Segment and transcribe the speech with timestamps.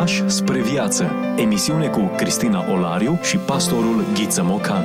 [0.00, 1.10] Pași spre viață.
[1.36, 4.84] Emisiune cu Cristina Olariu și pastorul Ghiță Mocan.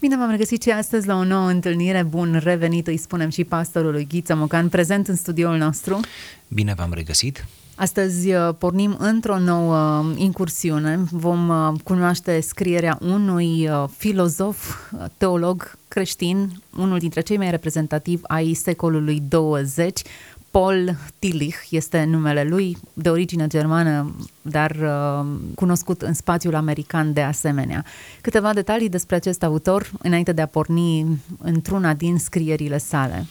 [0.00, 2.02] Bine v-am regăsit și astăzi la o nouă întâlnire.
[2.02, 6.00] Bun revenit, îi spunem și pastorului Ghiță Mocan, prezent în studioul nostru.
[6.48, 7.46] Bine v-am regăsit.
[7.74, 10.98] Astăzi uh, pornim într-o nouă incursiune.
[11.10, 14.74] Vom uh, cunoaște scrierea unui uh, filozof,
[15.16, 20.02] teolog creștin, unul dintre cei mai reprezentativi ai secolului 20,
[20.50, 27.22] Paul Tillich este numele lui, de origine germană, dar uh, cunoscut în spațiul american de
[27.22, 27.84] asemenea.
[28.20, 33.26] Câteva detalii despre acest autor înainte de a porni într-una din scrierile sale.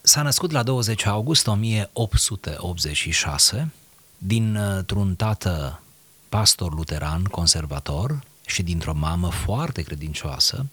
[0.00, 3.70] S-a născut la 20 august 1886
[4.18, 5.80] dintr-un tată
[6.28, 10.66] pastor luteran conservator și dintr-o mamă foarte credincioasă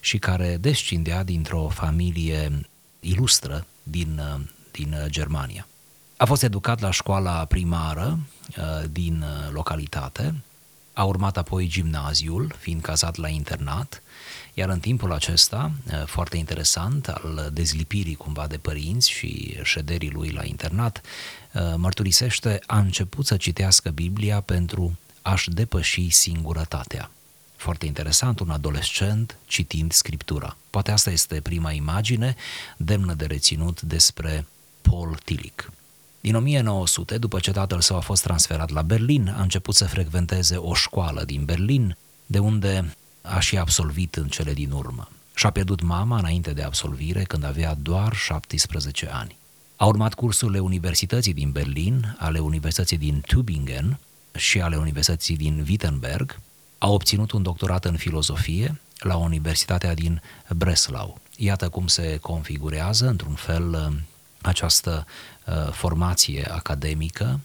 [0.00, 2.68] și care descindea dintr-o familie
[3.00, 4.40] ilustră din uh,
[4.70, 5.66] din uh, Germania.
[6.16, 8.18] A fost educat la școala primară
[8.58, 10.34] uh, din uh, localitate,
[10.92, 14.02] a urmat apoi gimnaziul, fiind cazat la internat,
[14.54, 15.72] iar în timpul acesta,
[16.06, 21.00] foarte interesant, al dezlipirii cumva de părinți și șederii lui la internat,
[21.76, 27.10] mărturisește, a început să citească Biblia pentru a-și depăși singurătatea.
[27.56, 30.56] Foarte interesant, un adolescent citind Scriptura.
[30.70, 32.34] Poate asta este prima imagine
[32.76, 34.46] demnă de reținut despre
[34.90, 35.64] Paul Tillich.
[36.20, 40.56] Din 1900, după ce tatăl său a fost transferat la Berlin, a început să frecventeze
[40.56, 45.08] o școală din Berlin, de unde a și absolvit în cele din urmă.
[45.34, 49.36] Și-a pierdut mama înainte de absolvire, când avea doar 17 ani.
[49.76, 53.98] A urmat cursurile Universității din Berlin, ale Universității din Tübingen
[54.34, 56.40] și ale Universității din Wittenberg.
[56.78, 60.22] A obținut un doctorat în filozofie la Universitatea din
[60.56, 61.18] Breslau.
[61.36, 63.92] Iată cum se configurează, într-un fel,
[64.40, 65.06] această
[65.46, 67.40] uh, formație academică,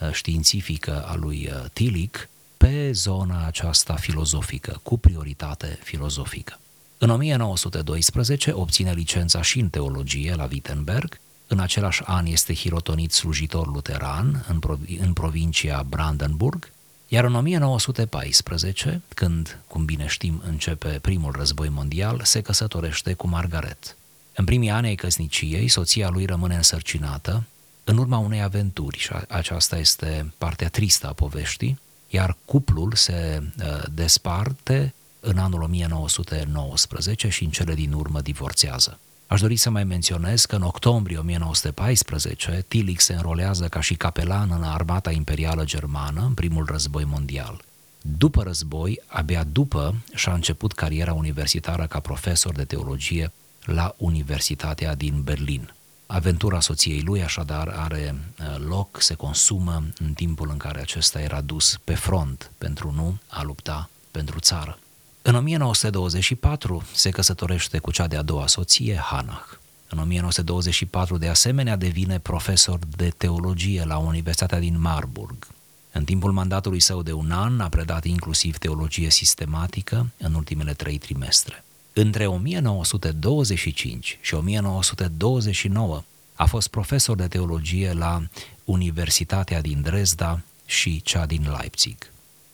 [0.00, 2.18] uh, științifică a lui uh, Tillich
[2.56, 6.58] pe zona aceasta filozofică, cu prioritate filozofică.
[6.98, 13.66] În 1912 obține licența și în teologie la Wittenberg, în același an este hirotonit slujitor
[13.66, 16.70] luteran în, prov- în provincia Brandenburg,
[17.08, 23.96] iar în 1914, când, cum bine știm, începe primul război mondial, se căsătorește cu Margaret.
[24.34, 27.44] În primii ani ai căsniciei, soția lui rămâne însărcinată
[27.84, 31.78] în urma unei aventuri și aceasta este partea tristă a poveștii,
[32.08, 38.98] iar cuplul se uh, desparte în anul 1919 și în cele din urmă divorțează.
[39.26, 44.50] Aș dori să mai menționez că în octombrie 1914 Tillich se înrolează ca și capelan
[44.50, 47.64] în armata imperială germană în primul război mondial.
[48.00, 53.32] După război, abia după, și-a început cariera universitară ca profesor de teologie
[53.64, 55.72] la Universitatea din Berlin.
[56.06, 61.40] Aventura soției lui așadar are uh, loc, se consumă în timpul în care acesta era
[61.40, 64.78] dus pe front pentru nu a lupta pentru țară.
[65.22, 69.60] În 1924 se căsătorește cu cea de-a doua soție, Hanach.
[69.88, 75.46] În 1924 de asemenea devine profesor de teologie la Universitatea din Marburg.
[75.92, 80.98] În timpul mandatului său de un an a predat inclusiv teologie sistematică în ultimele trei
[80.98, 81.64] trimestre.
[81.92, 86.02] Între 1925 și 1929
[86.34, 88.22] a fost profesor de teologie la
[88.64, 91.96] Universitatea din Dresda și cea din Leipzig.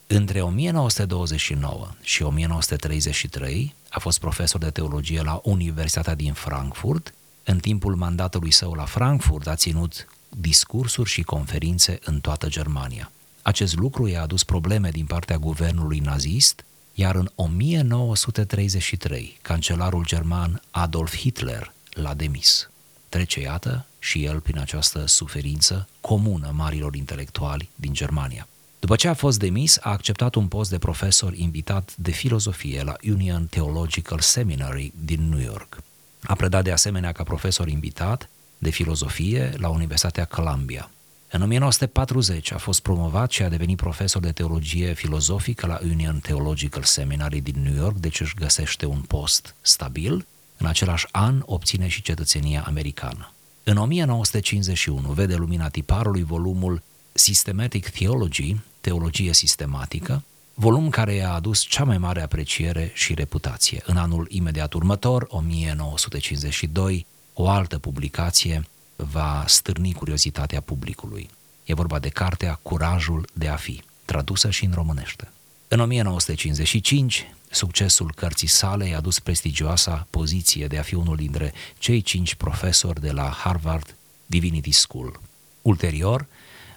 [0.06, 7.14] Între 1929 și 1933 a fost profesor de teologie la Universitatea din Frankfurt.
[7.44, 13.12] În timpul mandatului său la Frankfurt a ținut discursuri și conferințe în toată Germania.
[13.42, 16.64] Acest lucru i-a adus probleme din partea guvernului nazist
[17.00, 22.70] iar în 1933 cancelarul german Adolf Hitler l-a demis.
[23.08, 28.48] Trece, iată, și el prin această suferință comună marilor intelectuali din Germania.
[28.78, 32.96] După ce a fost demis, a acceptat un post de profesor invitat de filozofie la
[33.10, 35.82] Union Theological Seminary din New York.
[36.22, 40.90] A predat de asemenea ca profesor invitat de filozofie la Universitatea Columbia.
[41.30, 46.82] În 1940 a fost promovat și a devenit profesor de teologie filozofică la Union Theological
[46.82, 50.26] Seminary din New York, deci își găsește un post stabil.
[50.56, 53.32] În același an obține și cetățenia americană.
[53.64, 56.82] În 1951 vede lumina tiparului volumul
[57.12, 60.22] Systematic Theology, Teologie Sistematică,
[60.54, 63.82] volum care i-a adus cea mai mare apreciere și reputație.
[63.86, 68.64] În anul imediat următor, 1952, o altă publicație,
[69.02, 71.30] va stârni curiozitatea publicului.
[71.64, 75.32] E vorba de cartea Curajul de a fi, tradusă și în românește.
[75.68, 82.00] În 1955, succesul cărții sale i-a dus prestigioasa poziție de a fi unul dintre cei
[82.00, 83.94] cinci profesori de la Harvard
[84.26, 85.20] Divinity School.
[85.62, 86.26] Ulterior,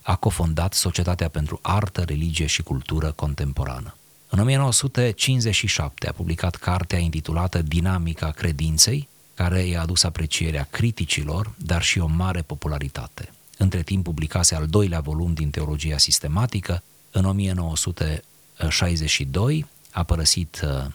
[0.02, 3.96] a cofondat Societatea pentru Artă, Religie și Cultură Contemporană.
[4.30, 9.08] În 1957 a publicat cartea intitulată Dinamica credinței,
[9.42, 13.32] care i-a adus aprecierea criticilor, dar și o mare popularitate.
[13.58, 20.86] Între timp publicase al doilea volum din Teologia Sistematică, în 1962 a părăsit uh, uh,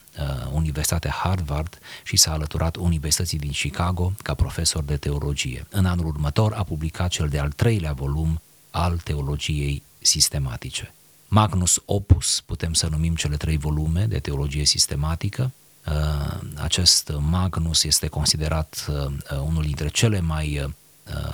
[0.52, 5.66] Universitatea Harvard și s-a alăturat Universității din Chicago ca profesor de teologie.
[5.70, 8.40] În anul următor a publicat cel de-al treilea volum
[8.70, 10.94] al teologiei sistematice.
[11.28, 15.52] Magnus Opus, putem să numim cele trei volume de teologie sistematică.
[15.86, 20.70] Uh, acest Magnus este considerat uh, unul dintre cele mai uh,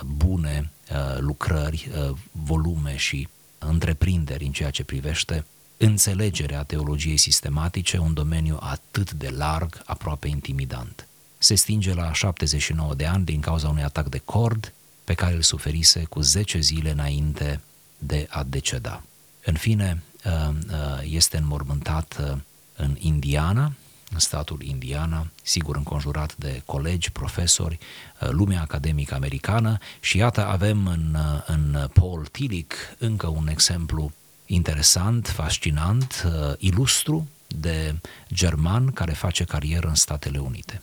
[0.05, 0.71] bune
[1.17, 1.89] lucrări,
[2.31, 3.27] volume și
[3.57, 5.45] întreprinderi în ceea ce privește
[5.77, 11.07] înțelegerea teologiei sistematice, un domeniu atât de larg, aproape intimidant.
[11.37, 14.73] Se stinge la 79 de ani din cauza unui atac de cord
[15.03, 17.59] pe care îl suferise cu 10 zile înainte
[17.97, 19.03] de a deceda.
[19.45, 22.37] În fine, uh, uh, este înmormântat uh,
[22.75, 23.71] în Indiana,
[24.13, 27.79] în statul Indiana, sigur înconjurat de colegi, profesori,
[28.19, 34.11] lumea academică americană și iată avem în, în Paul Tillich încă un exemplu
[34.45, 36.27] interesant, fascinant,
[36.57, 37.95] ilustru de
[38.33, 40.81] german care face carieră în Statele Unite.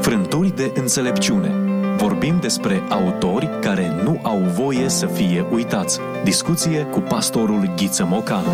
[0.00, 5.98] Frânturi de înțelepciune Vorbim despre autori care nu au voie să fie uitați.
[6.24, 8.44] Discuție cu pastorul Ghiță Mocan.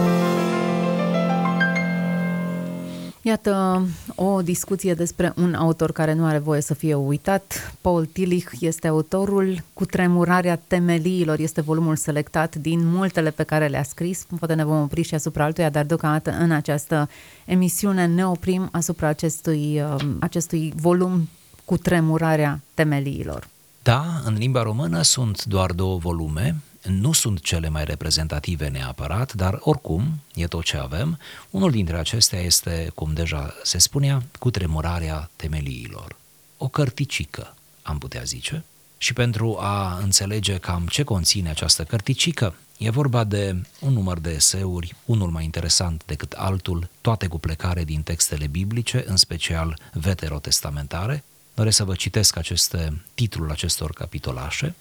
[3.28, 7.74] Iată o discuție despre un autor care nu are voie să fie uitat.
[7.80, 11.38] Paul Tillich este autorul cu tremurarea temeliilor.
[11.38, 14.26] Este volumul selectat din multele pe care le-a scris.
[14.38, 17.08] Poate ne vom opri și asupra altuia, dar deocamdată în această
[17.44, 21.28] emisiune ne oprim asupra acestui, uh, acestui volum
[21.64, 23.48] cu tremurarea temeliilor.
[23.82, 29.58] Da, în limba română sunt doar două volume, nu sunt cele mai reprezentative neapărat, dar
[29.60, 31.18] oricum e tot ce avem.
[31.50, 36.16] Unul dintre acestea este, cum deja se spunea, cu tremurarea temeliilor.
[36.56, 38.64] O cărticică, am putea zice.
[38.98, 44.30] Și pentru a înțelege cam ce conține această cărticică, e vorba de un număr de
[44.30, 51.24] eseuri, unul mai interesant decât altul, toate cu plecare din textele biblice, în special veterotestamentare,
[51.58, 54.74] Doresc să vă citesc aceste, titlul acestor capitolașe.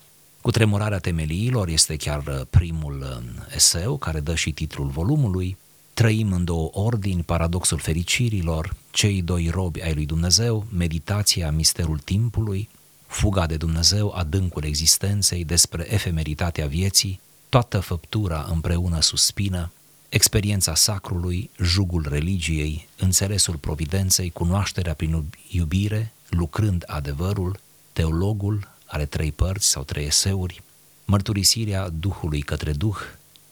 [0.47, 5.57] Cu tremurarea temeliilor este chiar uh, primul uh, eseu care dă și titlul volumului.
[5.93, 12.69] Trăim în două ordini, paradoxul fericirilor, cei doi robi ai lui Dumnezeu, meditația, misterul timpului,
[13.07, 17.19] fuga de Dumnezeu, adâncul existenței, despre efemeritatea vieții,
[17.49, 19.71] toată făptura împreună suspină,
[20.09, 27.59] experiența sacrului, jugul religiei, înțelesul providenței, cunoașterea prin iubire, lucrând adevărul,
[27.93, 30.63] teologul are trei părți sau trei eseuri,
[31.05, 32.97] mărturisirea Duhului către Duh,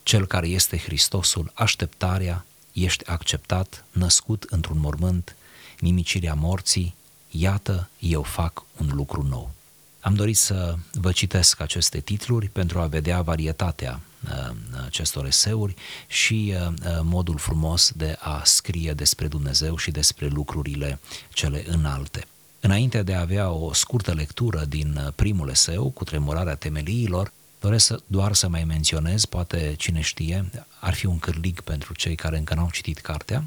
[0.03, 5.35] cel care este Hristosul, așteptarea, ești acceptat, născut într-un mormânt,
[5.79, 6.95] nimicirea morții,
[7.29, 9.51] iată, eu fac un lucru nou.
[9.99, 14.55] Am dorit să vă citesc aceste titluri pentru a vedea varietatea uh,
[14.85, 15.75] acestor eseuri
[16.07, 20.99] și uh, uh, modul frumos de a scrie despre Dumnezeu și despre lucrurile
[21.33, 22.27] cele înalte.
[22.65, 27.85] Înainte de a avea o scurtă lectură din uh, primul eseu, cu tremurarea temeliilor, doresc
[27.85, 32.37] să, doar să mai menționez, poate cine știe, ar fi un cârlig pentru cei care
[32.37, 33.43] încă n-au citit cartea,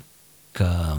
[0.52, 0.96] că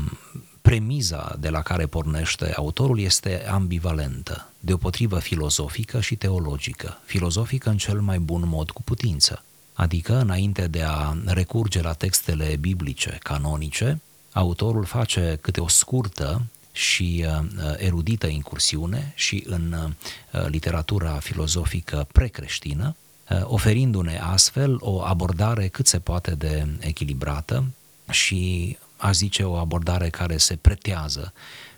[0.62, 8.00] premiza de la care pornește autorul este ambivalentă, deopotrivă filozofică și teologică, filozofică în cel
[8.02, 9.44] mai bun mod cu putință.
[9.74, 16.46] Adică, înainte de a recurge la textele biblice canonice, autorul face câte o scurtă
[16.80, 22.96] și uh, uh, erudită incursiune și în uh, literatura filozofică precreștină,
[23.44, 27.66] oferindu-ne astfel o abordare cât se poate de echilibrată
[28.10, 31.34] și, aș zice, o abordare care se pretează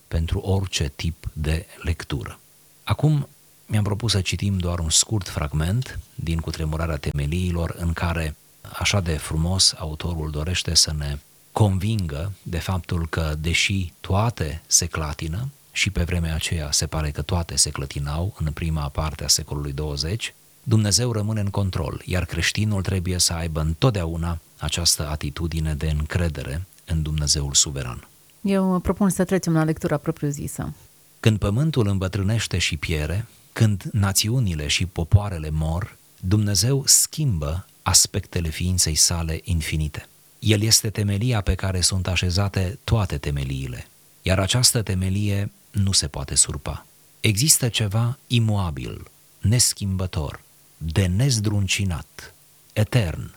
[0.08, 2.40] pentru orice tip de lectură.
[2.84, 3.28] Acum
[3.66, 8.36] mi-am propus să citim doar un scurt fragment din Cutremurarea temeliilor în care,
[8.80, 11.18] așa de frumos, autorul dorește să ne
[11.52, 17.22] convingă de faptul că, deși toate se clatină, și pe vremea aceea se pare că
[17.22, 22.82] toate se clătinau în prima parte a secolului 20, Dumnezeu rămâne în control, iar creștinul
[22.82, 28.08] trebuie să aibă întotdeauna această atitudine de încredere în Dumnezeul suveran.
[28.42, 30.74] Eu propun să trecem la lectura propriu-zisă.
[31.20, 39.40] Când pământul îmbătrânește și piere, când națiunile și popoarele mor, Dumnezeu schimbă aspectele ființei sale
[39.44, 40.08] infinite.
[40.44, 43.88] El este temelia pe care sunt așezate toate temeliile,
[44.22, 46.86] iar această temelie nu se poate surpa.
[47.20, 49.08] Există ceva imoabil,
[49.40, 50.42] neschimbător,
[50.78, 52.34] de nezdruncinat,
[52.74, 53.36] etern,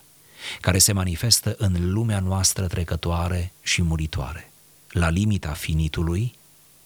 [0.61, 4.51] care se manifestă în lumea noastră trecătoare și muritoare.
[4.89, 6.35] La limita finitului,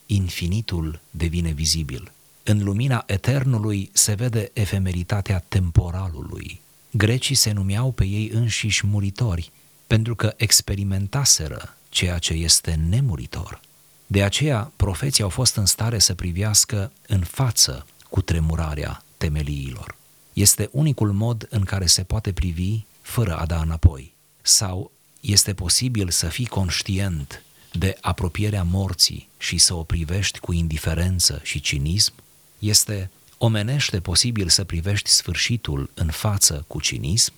[0.06, 2.12] infinitul devine vizibil.
[2.44, 6.62] În lumina eternului se vede efemeritatea temporalului.
[6.92, 9.52] Grecii se numeau pe ei înșiși muritori,
[9.90, 13.60] pentru că experimentaseră ceea ce este nemuritor.
[14.08, 19.96] De aceea, profeții au fost în stare să privească în față cu tremurarea temeliilor.
[20.34, 24.14] Este unicul mod în care se poate privi fără a da înapoi.
[24.42, 31.40] Sau este posibil să fii conștient de apropierea morții și să o privești cu indiferență
[31.44, 32.14] și cinism?
[32.60, 37.34] Este omenește posibil să privești sfârșitul în față cu cinism?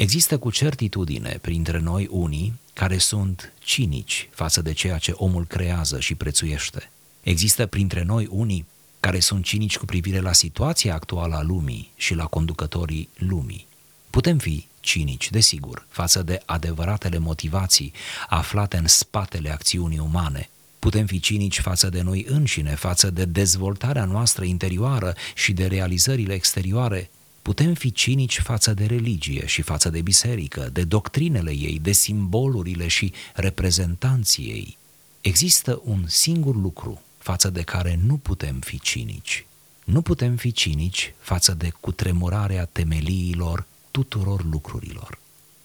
[0.00, 6.00] Există cu certitudine printre noi unii care sunt cinici față de ceea ce omul creează
[6.00, 6.90] și prețuiește.
[7.20, 8.66] Există printre noi unii
[9.00, 13.66] care sunt cinici cu privire la situația actuală a lumii și la conducătorii lumii.
[14.10, 17.92] Putem fi cinici, desigur, față de adevăratele motivații
[18.28, 20.48] aflate în spatele acțiunii umane.
[20.78, 26.34] Putem fi cinici față de noi înșine, față de dezvoltarea noastră interioară și de realizările
[26.34, 27.10] exterioare.
[27.42, 32.88] Putem fi cinici față de religie și față de biserică, de doctrinele ei, de simbolurile
[32.88, 34.76] și reprezentanții ei.
[35.20, 39.46] Există un singur lucru față de care nu putem fi cinici.
[39.84, 45.18] Nu putem fi cinici față de cutremurarea temeliilor tuturor lucrurilor.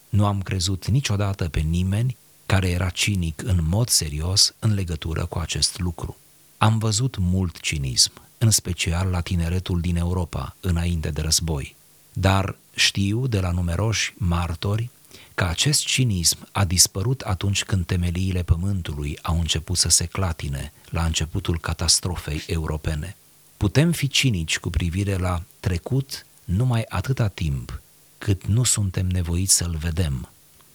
[0.09, 5.39] Nu am crezut niciodată pe nimeni care era cinic în mod serios în legătură cu
[5.39, 6.17] acest lucru.
[6.57, 8.11] Am văzut mult cinism,
[8.45, 11.75] în special la tineretul din Europa, înainte de război.
[12.13, 14.89] Dar știu de la numeroși martori
[15.35, 21.05] că acest cinism a dispărut atunci când temeliile pământului au început să se clatine la
[21.05, 23.15] începutul catastrofei europene.
[23.57, 27.81] Putem fi cinici cu privire la trecut numai atâta timp
[28.17, 30.29] cât nu suntem nevoiți să-l vedem,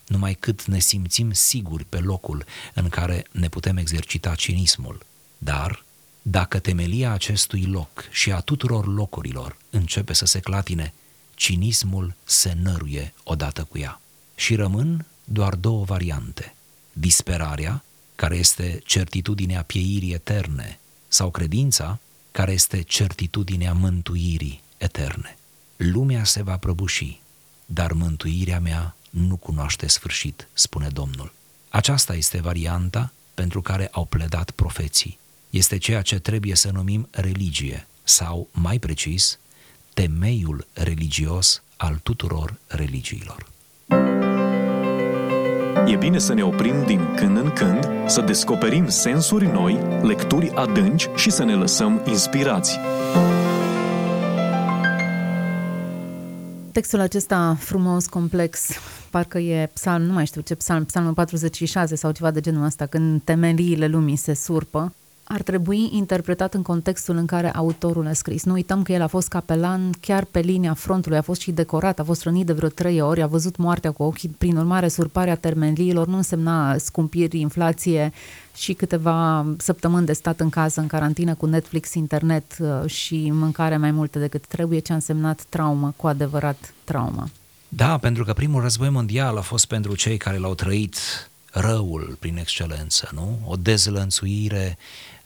[0.06, 5.06] numai cât ne simțim siguri pe locul în care ne putem exercita cinismul.
[5.38, 5.84] Dar,
[6.22, 10.92] dacă temelia acestui loc și a tuturor locurilor începe să se clatine,
[11.34, 14.00] cinismul se năruie odată cu ea.
[14.34, 16.54] Și rămân doar două variante.
[16.92, 17.84] Disperarea,
[18.16, 21.98] care este certitudinea pieirii eterne, sau credința,
[22.30, 25.38] care este certitudinea mântuirii eterne.
[25.76, 27.20] Lumea se va prăbuși,
[27.66, 31.32] dar mântuirea mea nu cunoaște sfârșit, spune Domnul.
[31.68, 35.18] Aceasta este varianta pentru care au pledat profeții.
[35.50, 39.38] Este ceea ce trebuie să numim religie, sau, mai precis,
[39.94, 43.46] temeiul religios al tuturor religiilor.
[45.86, 51.08] E bine să ne oprim din când în când, să descoperim sensuri noi, lecturi adânci
[51.16, 52.78] și să ne lăsăm inspirați.
[56.72, 58.68] Textul acesta frumos, complex,
[59.10, 62.86] parcă e psalm, nu mai știu ce psalm, psalmul 46 sau ceva de genul ăsta,
[62.86, 64.94] când temeliile lumii se surpă,
[65.32, 68.44] ar trebui interpretat în contextul în care autorul a scris.
[68.44, 71.98] Nu uităm că el a fost capelan chiar pe linia frontului, a fost și decorat,
[71.98, 75.34] a fost rănit de vreo trei ori, a văzut moartea cu ochii, prin urmare surparea
[75.34, 78.12] termeliilor nu însemna scumpiri, inflație
[78.56, 83.76] și câteva săptămâni de stat în casă, în carantină, cu Netflix, internet uh, și mâncare
[83.76, 87.28] mai multe decât trebuie, ce a însemnat traumă, cu adevărat traumă.
[87.68, 90.98] Da, pentru că primul război mondial a fost pentru cei care l-au trăit
[91.52, 93.38] răul prin excelență, nu?
[93.46, 94.78] O dezlănțuire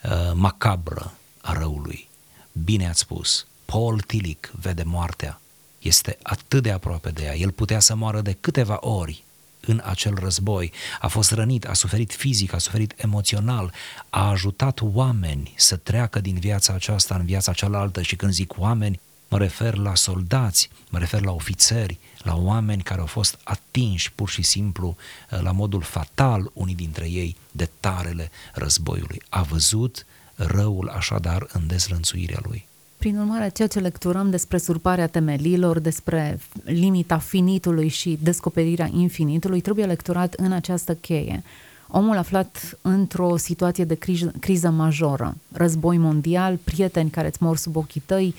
[0.05, 2.09] uh, macabră a răului.
[2.53, 5.41] Bine ați spus, Paul Tillich vede moartea.
[5.79, 7.37] Este atât de aproape de ea.
[7.37, 9.25] El putea să moară de câteva ori
[9.67, 10.73] în acel război.
[11.01, 13.73] A fost rănit, a suferit fizic, a suferit emoțional,
[14.11, 19.01] a ajutat oameni să treacă din viața aceasta în viața cealaltă și când zic oameni,
[19.29, 24.29] mă refer la soldați, mă refer la ofițeri, la oameni care au fost atinși pur
[24.29, 29.23] și simplu uh, la modul fatal, unii dintre ei, de tarele războiului.
[29.29, 32.67] A văzut răul așadar în dezlănțuirea lui.
[32.97, 39.85] Prin urmare, ceea ce lecturăm despre surparea temelilor, despre limita finitului și descoperirea infinitului, trebuie
[39.85, 41.43] lecturat în această cheie.
[41.89, 47.77] Omul aflat într-o situație de criză, criză majoră, război mondial, prieteni care îți mor sub
[47.77, 48.35] ochii tăi, uh,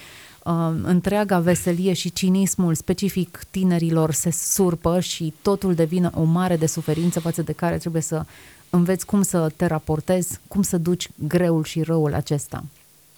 [0.84, 7.20] întreaga veselie și cinismul specific tinerilor se surpă și totul devine o mare de suferință
[7.20, 8.26] față de care trebuie să
[8.70, 12.64] înveți cum să te raportezi, cum să duci greul și răul acesta.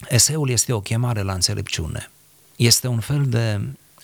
[0.08, 2.10] Eseul este o chemare la înțelepciune.
[2.56, 3.60] Este un fel de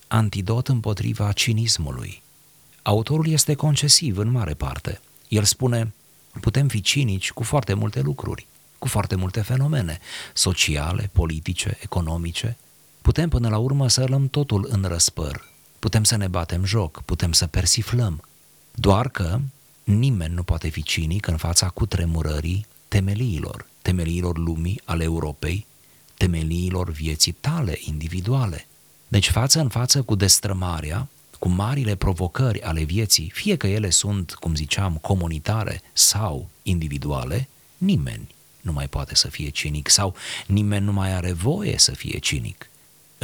[0.08, 2.22] antidot împotriva cinismului.
[2.82, 5.00] Autorul este concesiv în mare parte.
[5.28, 5.92] El spune,
[6.40, 8.46] putem fi cinici cu foarte multe lucruri,
[8.78, 9.98] cu foarte multe fenomene,
[10.32, 12.56] sociale, politice, economice,
[13.04, 17.32] Putem până la urmă să luăm totul în răspăr, putem să ne batem joc, putem
[17.32, 18.24] să persiflăm,
[18.74, 19.40] doar că
[19.84, 25.66] nimeni nu poate fi cinic în fața cutremurării temeliilor, temeliilor lumii, ale Europei,
[26.16, 28.66] temeliilor vieții tale individuale.
[29.08, 31.08] Deci față în față cu destrămarea,
[31.38, 38.34] cu marile provocări ale vieții, fie că ele sunt, cum ziceam, comunitare sau individuale, nimeni
[38.60, 40.14] nu mai poate să fie cinic sau
[40.46, 42.68] nimeni nu mai are voie să fie cinic.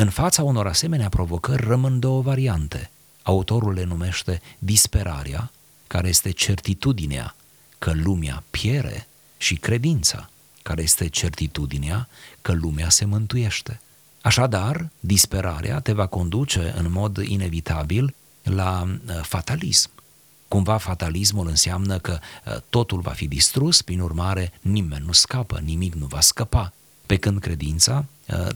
[0.01, 2.91] În fața unor asemenea provocări rămân două variante.
[3.23, 5.51] Autorul le numește disperarea,
[5.87, 7.35] care este certitudinea
[7.79, 10.31] că lumea piere, și credința,
[10.63, 12.09] care este certitudinea
[12.43, 13.81] că lumea se mântuiește.
[14.23, 19.91] Așadar, disperarea te va conduce în mod inevitabil la uh, fatalism.
[20.49, 25.95] Cumva fatalismul înseamnă că uh, totul va fi distrus, prin urmare nimeni nu scapă, nimic
[25.95, 26.73] nu va scăpa.
[27.07, 28.05] Pe când credința uh,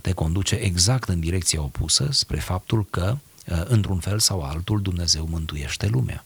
[0.01, 3.17] te conduce exact în direcția opusă spre faptul că,
[3.65, 6.25] într-un fel sau altul, Dumnezeu mântuiește lumea.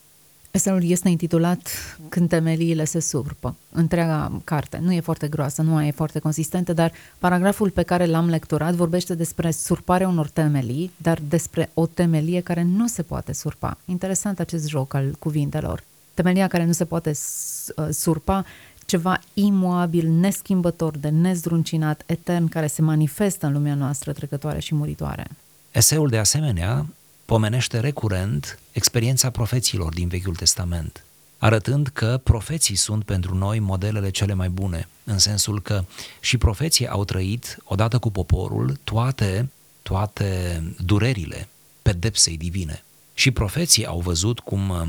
[0.50, 1.68] Esenul este intitulat
[2.08, 3.54] Când temeliile se surpă.
[3.72, 8.28] Întreaga carte nu e foarte groasă, nu e foarte consistentă, dar paragraful pe care l-am
[8.28, 13.78] lecturat vorbește despre surparea unor temelii, dar despre o temelie care nu se poate surpa.
[13.84, 15.84] Interesant acest joc al cuvintelor.
[16.14, 18.44] Temelia care nu se poate uh, surpa,
[18.88, 25.26] ceva imoabil, neschimbător, de nezdruncinat, etern, care se manifestă în lumea noastră trecătoare și muritoare.
[25.70, 26.86] Eseul, de asemenea,
[27.24, 31.04] pomenește recurent experiența profeților din Vechiul Testament,
[31.38, 35.84] arătând că profeții sunt pentru noi modelele cele mai bune, în sensul că
[36.20, 39.50] și profeții au trăit, odată cu poporul, toate,
[39.82, 41.48] toate durerile
[41.82, 42.82] pedepsei divine.
[43.14, 44.86] Și profeții au văzut cum uh,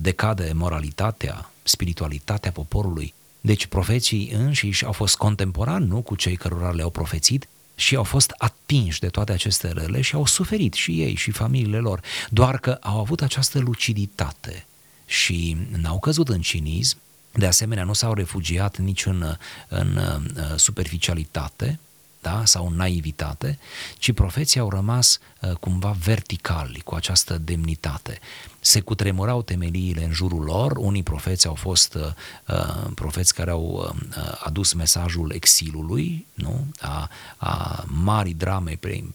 [0.00, 3.14] decade moralitatea, spiritualitatea poporului.
[3.46, 8.32] Deci profeții înșiși au fost contemporani, nu, cu cei cărora le-au profețit și au fost
[8.38, 12.78] atinși de toate aceste rele și au suferit și ei și familiile lor, doar că
[12.80, 14.66] au avut această luciditate
[15.06, 16.98] și n-au căzut în cinism,
[17.32, 19.36] de asemenea nu s-au refugiat nici în,
[19.68, 21.78] în, în uh, superficialitate,
[22.24, 22.44] da?
[22.44, 23.58] sau naivitate,
[23.98, 28.18] ci profeții au rămas uh, cumva verticali cu această demnitate.
[28.60, 32.02] Se cutremurau temeliile în jurul lor, unii profeți au fost uh,
[32.46, 36.66] uh profeți care au uh, adus mesajul exilului, nu?
[36.80, 39.14] A, a marii drame prin,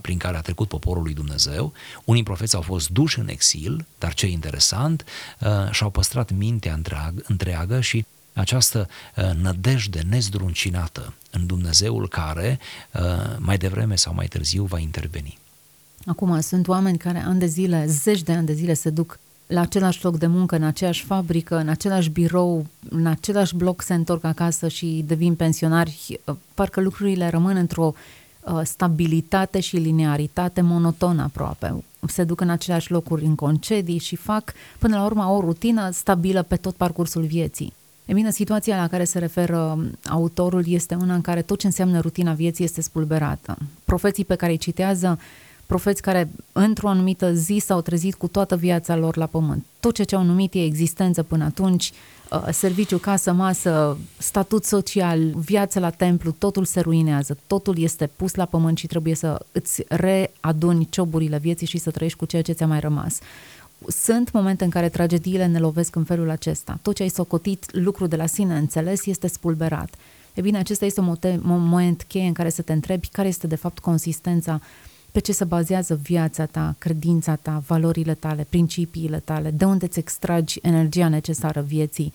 [0.00, 1.72] prin care a trecut poporul lui Dumnezeu.
[2.04, 5.04] Unii profeți au fost duși în exil, dar ce interesant,
[5.40, 12.58] uh, și-au păstrat mintea întreagă, întreagă și această uh, nădejde nezdruncinată în Dumnezeul care
[12.92, 13.00] uh,
[13.38, 15.38] mai devreme sau mai târziu va interveni.
[16.06, 19.60] Acum, sunt oameni care ani de zile, zeci de ani de zile se duc la
[19.60, 24.24] același loc de muncă, în aceeași fabrică, în același birou, în același bloc se întorc
[24.24, 26.20] acasă și devin pensionari.
[26.54, 27.94] Parcă lucrurile rămân într-o uh,
[28.62, 31.84] stabilitate și linearitate monotonă aproape.
[32.06, 36.42] Se duc în aceleași locuri în concedii și fac până la urmă o rutină stabilă
[36.42, 37.72] pe tot parcursul vieții.
[38.06, 39.78] E bine, situația la care se referă
[40.08, 43.58] autorul este una în care tot ce înseamnă rutina vieții este spulberată.
[43.84, 45.18] Profeții pe care îi citează,
[45.66, 49.64] profeți care într-o anumită zi s-au trezit cu toată viața lor la pământ.
[49.80, 51.92] Tot ce au numit ei existență până atunci,
[52.30, 58.34] uh, serviciu, casă, masă, statut social, viață la templu, totul se ruinează, totul este pus
[58.34, 62.52] la pământ și trebuie să îți readuni cioburile vieții și să trăiești cu ceea ce
[62.52, 63.18] ți-a mai rămas
[63.88, 66.78] sunt momente în care tragediile ne lovesc în felul acesta.
[66.82, 69.94] Tot ce ai socotit lucru de la sine înțeles este spulberat.
[70.34, 73.54] E bine, acesta este un moment cheie în care să te întrebi care este de
[73.54, 74.60] fapt consistența,
[75.14, 79.98] pe ce se bazează viața ta, credința ta, valorile tale, principiile tale, de unde îți
[79.98, 82.12] extragi energia necesară vieții.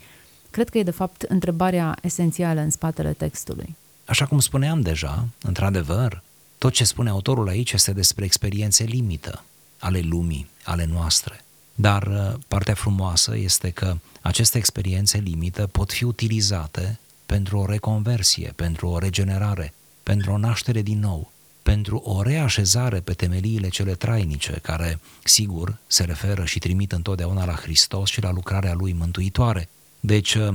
[0.49, 3.75] Cred că e de fapt întrebarea esențială în spatele textului.
[4.05, 6.21] Așa cum spuneam deja, într-adevăr,
[6.57, 9.43] tot ce spune autorul aici este despre experiențe limită
[9.77, 11.43] ale lumii, ale noastre.
[11.75, 18.53] Dar uh, partea frumoasă este că aceste experiențe limită pot fi utilizate pentru o reconversie,
[18.55, 21.31] pentru o regenerare, pentru o naștere din nou,
[21.69, 27.53] pentru o reașezare pe temeliile cele trainice, care, sigur, se referă și trimit întotdeauna la
[27.53, 29.69] Hristos și la lucrarea Lui mântuitoare.
[29.99, 30.49] Deci, uh,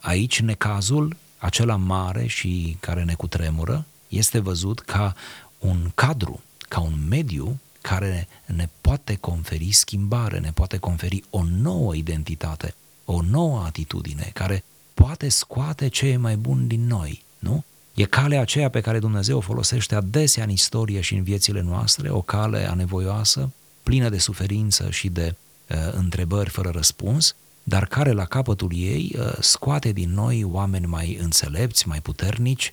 [0.00, 5.14] aici, necazul, acela mare și care ne cutremură, este văzut ca
[5.58, 11.94] un cadru, ca un mediu care ne poate conferi schimbare, ne poate conferi o nouă
[11.94, 14.64] identitate, o nouă atitudine, care
[14.94, 17.64] poate scoate ce e mai bun din noi, nu?
[17.96, 22.10] E calea aceea pe care Dumnezeu o folosește adesea în istorie și în viețile noastre,
[22.10, 23.50] o cale anevoioasă,
[23.82, 25.34] plină de suferință și de
[25.70, 31.18] uh, întrebări fără răspuns, dar care la capătul ei uh, scoate din noi oameni mai
[31.20, 32.70] înțelepți, mai puternici,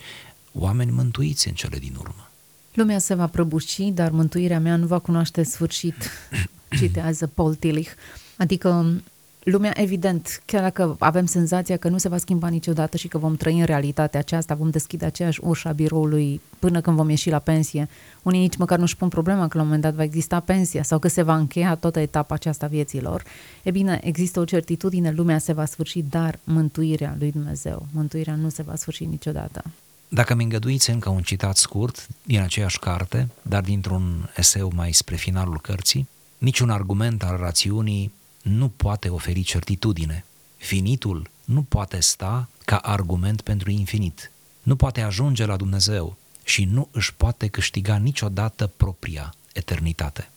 [0.54, 2.30] oameni mântuiți în cele din urmă.
[2.74, 5.96] Lumea se va prăbuși, dar mântuirea mea nu va cunoaște sfârșit,
[6.80, 7.90] citează Paul Tillich.
[8.38, 9.02] Adică
[9.44, 13.36] lumea, evident, chiar dacă avem senzația că nu se va schimba niciodată și că vom
[13.36, 17.40] trăi în realitatea aceasta, vom deschide aceeași ușă a biroului până când vom ieși la
[17.40, 17.90] pensie,
[18.22, 21.00] unii nici măcar nu-și pun problema că la un moment dat va exista pensia sau
[21.00, 23.24] că se va încheia toată etapa aceasta vieților.
[23.64, 28.50] E bine, există o certitudine, lumea se va sfârși, dar mântuirea lui Dumnezeu, mântuirea nu
[28.50, 29.64] se va sfârși niciodată.
[30.08, 35.16] Dacă mi îngăduiți încă un citat scurt din aceeași carte, dar dintr-un eseu mai spre
[35.16, 38.12] finalul cărții, niciun argument al rațiunii
[38.44, 40.26] nu poate oferi certitudine.
[40.58, 44.32] Finitul nu poate sta ca argument pentru infinit.
[44.62, 50.30] Nu poate ajunge la Dumnezeu și nu își poate câștiga niciodată propria eternitate.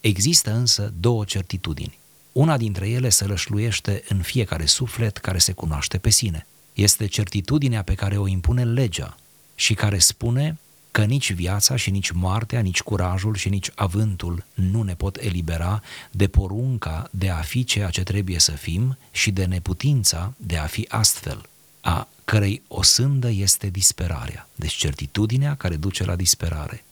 [0.00, 1.98] Există însă două certitudini.
[2.32, 6.46] Una dintre ele se lășluiește în fiecare suflet care se cunoaște pe sine.
[6.72, 9.16] Este certitudinea pe care o impune legea
[9.54, 10.58] și care spune
[10.94, 15.82] că nici viața și nici moartea, nici curajul și nici avântul nu ne pot elibera
[16.10, 20.66] de porunca de a fi ceea ce trebuie să fim și de neputința de a
[20.66, 21.48] fi astfel,
[21.80, 26.84] a cărei o sândă este disperarea, deci certitudinea care duce la disperare.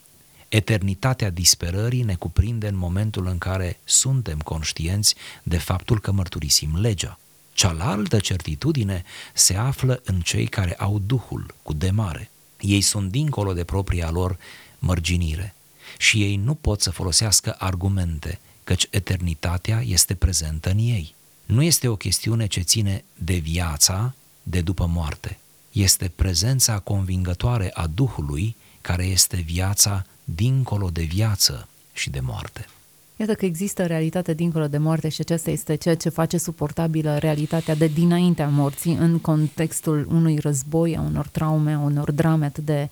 [0.49, 7.19] Eternitatea disperării ne cuprinde în momentul în care suntem conștienți de faptul că mărturisim legea.
[7.53, 12.32] Cealaltă certitudine se află în cei care au Duhul cu demare.
[12.62, 14.38] Ei sunt dincolo de propria lor
[14.79, 15.55] mărginire
[15.98, 21.14] și ei nu pot să folosească argumente, căci eternitatea este prezentă în ei.
[21.44, 25.38] Nu este o chestiune ce ține de viața de după moarte.
[25.72, 32.68] Este prezența convingătoare a Duhului care este viața dincolo de viață și de moarte.
[33.16, 37.75] Iată că există realitate dincolo de moarte și acesta este ceea ce face suportabilă realitatea
[37.75, 42.88] de dinaintea morții în contextul unui război, a unor traume, a unor drame atât de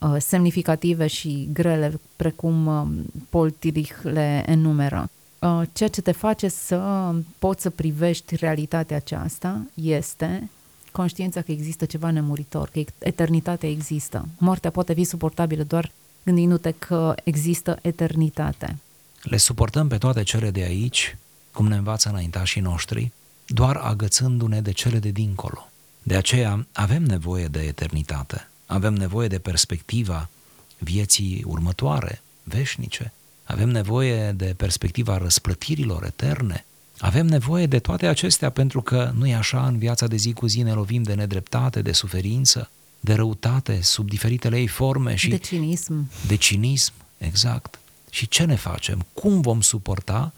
[0.00, 2.82] uh, semnificative și grele, precum uh,
[3.28, 5.10] Paul Tillich le enumeră.
[5.38, 10.48] Uh, ceea ce te face să poți să privești realitatea aceasta este
[10.92, 14.28] conștiința că există ceva nemuritor, că eternitatea există.
[14.38, 15.92] Moartea poate fi suportabilă doar
[16.24, 18.76] gândindu-te că există eternitate.
[19.24, 21.16] Le suportăm pe toate cele de aici,
[21.52, 23.12] cum ne învață înaintașii noștri,
[23.46, 25.68] doar agățându-ne de cele de dincolo.
[26.02, 30.28] De aceea avem nevoie de eternitate, avem nevoie de perspectiva
[30.78, 33.12] vieții următoare, veșnice,
[33.44, 36.64] avem nevoie de perspectiva răsplătirilor eterne,
[36.98, 40.46] avem nevoie de toate acestea pentru că nu e așa în viața de zi cu
[40.46, 45.36] zi ne lovim de nedreptate, de suferință, de răutate sub diferitele ei forme și de
[45.36, 46.10] cinism.
[46.26, 47.78] De cinism, exact.
[48.14, 49.06] Și ce ne facem?
[49.12, 50.32] Cum vom suporta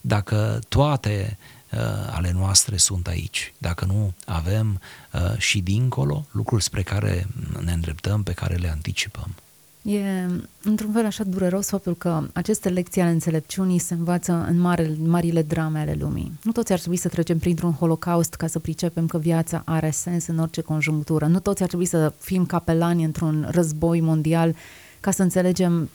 [0.00, 1.38] dacă toate
[1.72, 1.78] uh,
[2.10, 4.80] ale noastre sunt aici, dacă nu avem
[5.12, 7.26] uh, și dincolo lucruri spre care
[7.64, 9.34] ne îndreptăm, pe care le anticipăm?
[9.82, 10.26] E
[10.62, 15.42] într-un fel așa dureros faptul că aceste lecții ale înțelepciunii se învață în mare, marile
[15.42, 16.32] drame ale lumii.
[16.42, 20.26] Nu toți ar trebui să trecem printr-un holocaust ca să pricepem că viața are sens
[20.26, 21.26] în orice conjunctură.
[21.26, 24.54] Nu toți ar trebui să fim capelani într-un război mondial
[25.00, 25.90] ca să înțelegem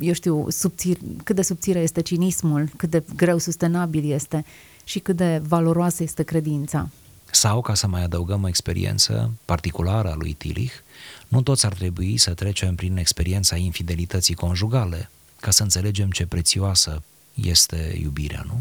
[0.00, 4.44] eu știu, subțir, cât de subțire este cinismul, cât de greu sustenabil este
[4.84, 6.88] și cât de valoroasă este credința.
[7.30, 10.72] Sau, ca să mai adăugăm o experiență particulară a lui Tillich,
[11.28, 17.02] nu toți ar trebui să trecem prin experiența infidelității conjugale ca să înțelegem ce prețioasă
[17.34, 18.60] este iubirea, nu?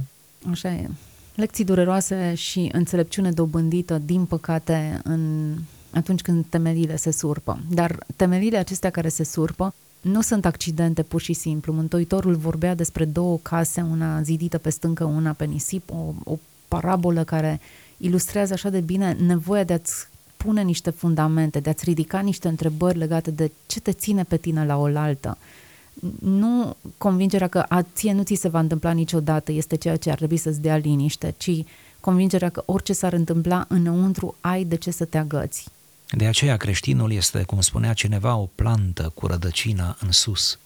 [0.52, 0.89] Așa e.
[1.36, 5.54] Lecții dureroase și înțelepciune dobândită, din păcate, în
[5.95, 7.60] atunci când temelile se surpă.
[7.69, 9.74] Dar temelile acestea care se surpă
[10.06, 11.74] nu sunt accidente pur și simplu.
[11.74, 16.38] Mântuitorul vorbea despre două case, una zidită pe stâncă, una pe nisip, o, o
[16.68, 17.60] parabolă care
[17.98, 22.98] ilustrează așa de bine nevoia de a-ți pune niște fundamente, de a-ți ridica niște întrebări
[22.98, 25.38] legate de ce te ține pe tine la oaltă.
[26.20, 30.18] Nu convingerea că a ție nu ți se va întâmpla niciodată este ceea ce ar
[30.18, 31.63] trebui să-ți dea liniște, ci
[32.00, 35.68] convingerea că orice s-ar întâmpla înăuntru ai de ce să te agăți.
[36.10, 40.60] De aceea creștinul este, cum spunea cineva, o plantă cu rădăcina în sus,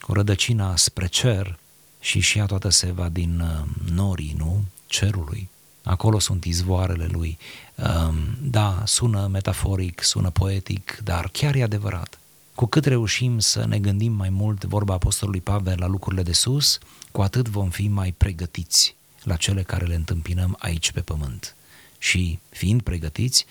[0.00, 1.58] cu rădăcina spre cer
[2.00, 4.64] și și ea toată se va din uh, norii, nu?
[4.86, 5.48] Cerului.
[5.82, 7.38] Acolo sunt izvoarele lui.
[7.74, 12.18] Um, da, sună metaforic, sună poetic, dar chiar e adevărat.
[12.54, 16.78] Cu cât reușim să ne gândim mai mult, vorba Apostolului Pavel, la lucrurile de sus,
[17.10, 21.56] cu atât vom fi mai pregătiți la cele care le întâmpinăm aici pe pământ.
[21.98, 23.46] Și, fiind pregătiți,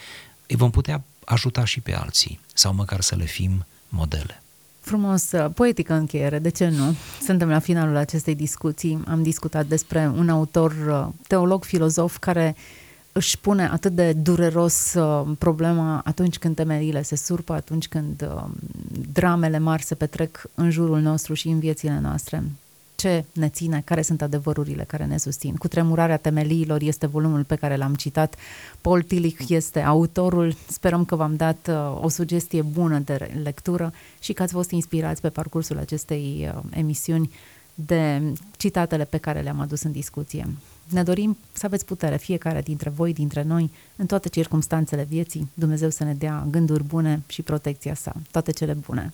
[0.47, 4.41] îi vom putea ajuta și pe alții sau măcar să le fim modele.
[4.79, 6.95] Frumos, uh, poetică încheiere, de ce nu?
[7.21, 8.99] Suntem la finalul acestei discuții.
[9.07, 12.55] Am discutat despre un autor, uh, teolog, filozof, care
[13.11, 18.45] își pune atât de dureros uh, problema atunci când temeriile se surpă, atunci când uh,
[19.13, 22.43] dramele mari se petrec în jurul nostru și în viețile noastre.
[22.99, 23.81] Ce ne ține?
[23.85, 25.55] Care sunt adevărurile care ne susțin?
[25.55, 28.35] Cu tremurarea temeliilor este volumul pe care l-am citat.
[28.81, 30.55] Paul Tillich este autorul.
[30.67, 35.21] Sperăm că v-am dat uh, o sugestie bună de lectură și că ați fost inspirați
[35.21, 37.31] pe parcursul acestei uh, emisiuni
[37.73, 40.47] de citatele pe care le-am adus în discuție.
[40.89, 45.89] Ne dorim să aveți putere, fiecare dintre voi, dintre noi, în toate circumstanțele vieții, Dumnezeu
[45.89, 48.15] să ne dea gânduri bune și protecția sa.
[48.31, 49.13] Toate cele bune!